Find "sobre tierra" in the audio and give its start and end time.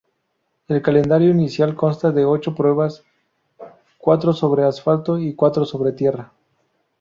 5.63-6.31